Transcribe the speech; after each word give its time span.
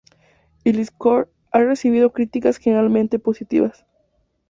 El 0.63 0.83
"score" 0.83 1.27
ha 1.51 1.59
recibido 1.59 2.11
críticas 2.11 2.57
generalmente 2.57 3.19
positivas. 3.19 3.85